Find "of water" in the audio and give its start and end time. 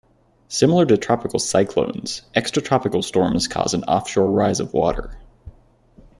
4.59-5.15